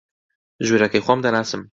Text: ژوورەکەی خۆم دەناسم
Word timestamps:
ژوورەکەی 0.65 1.03
خۆم 1.05 1.19
دەناسم 1.25 1.61